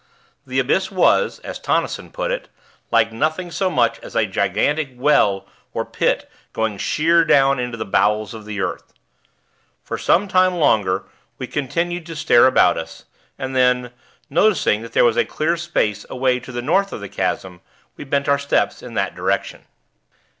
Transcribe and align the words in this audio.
The 0.47 0.57
abyss 0.57 0.89
was, 0.89 1.37
as 1.41 1.59
Tonnison 1.59 2.11
put 2.11 2.31
it, 2.31 2.49
like 2.89 3.11
nothing 3.13 3.51
so 3.51 3.69
much 3.69 3.99
as 3.99 4.15
a 4.15 4.25
gigantic 4.25 4.89
well 4.95 5.45
or 5.75 5.85
pit 5.85 6.27
going 6.53 6.79
sheer 6.79 7.23
down 7.23 7.59
into 7.59 7.77
the 7.77 7.85
bowels 7.85 8.33
of 8.33 8.45
the 8.45 8.61
earth. 8.61 8.95
For 9.83 9.99
some 9.99 10.27
time 10.27 10.55
longer, 10.55 11.03
we 11.37 11.45
continued 11.45 12.07
to 12.07 12.15
stare 12.15 12.47
about 12.47 12.79
us, 12.79 13.05
and 13.37 13.55
then, 13.55 13.91
noticing 14.27 14.81
that 14.81 14.93
there 14.93 15.05
was 15.05 15.17
a 15.17 15.23
clear 15.23 15.55
space 15.55 16.03
away 16.09 16.39
to 16.39 16.51
the 16.51 16.63
north 16.63 16.91
of 16.91 16.99
the 16.99 17.07
chasm, 17.07 17.61
we 17.95 18.03
bent 18.03 18.27
our 18.27 18.39
steps 18.39 18.81
in 18.81 18.95
that 18.95 19.13
direction. 19.13 19.65